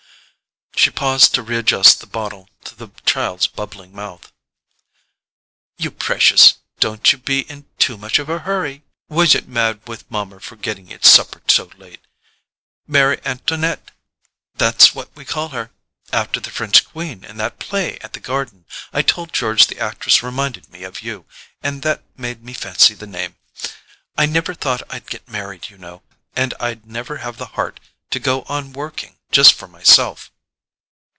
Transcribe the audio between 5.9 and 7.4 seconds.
precious—don't you